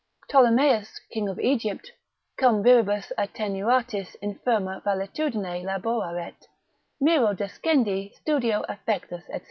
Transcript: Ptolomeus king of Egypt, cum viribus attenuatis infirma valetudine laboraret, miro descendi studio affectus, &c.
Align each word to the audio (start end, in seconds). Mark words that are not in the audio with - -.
Ptolomeus 0.27 0.99
king 1.11 1.29
of 1.29 1.39
Egypt, 1.39 1.91
cum 2.35 2.63
viribus 2.63 3.11
attenuatis 3.19 4.15
infirma 4.23 4.81
valetudine 4.83 5.63
laboraret, 5.63 6.47
miro 6.99 7.35
descendi 7.35 8.11
studio 8.15 8.65
affectus, 8.67 9.27
&c. 9.27 9.39